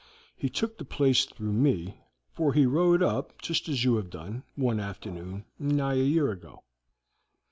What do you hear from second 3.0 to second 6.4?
up just as you have done, one afternoon, nigh a year